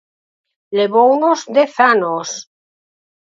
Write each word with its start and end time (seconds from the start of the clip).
¡Levounos 0.77 1.39
dez 1.55 1.73
anos! 1.93 2.29